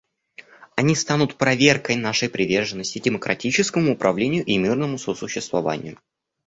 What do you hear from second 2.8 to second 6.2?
демократическому управлению и мирному сосуществованию.